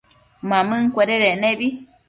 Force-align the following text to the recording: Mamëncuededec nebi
Mamëncuededec 0.49 1.35
nebi 1.41 1.67